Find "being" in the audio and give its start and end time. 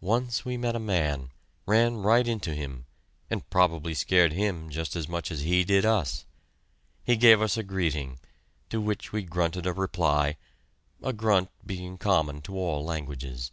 11.64-11.98